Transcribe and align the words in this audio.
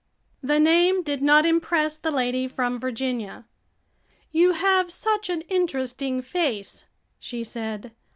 The 0.41 0.59
name 0.59 1.03
did 1.03 1.21
not 1.21 1.45
impress 1.45 1.95
the 1.95 2.09
lady 2.09 2.47
from 2.47 2.79
Virginia. 2.79 3.45
"You 4.31 4.53
have 4.53 4.91
such 4.91 5.29
an 5.29 5.41
interesting 5.41 6.23
face," 6.23 6.85
she 7.19 7.43
said. 7.43 7.91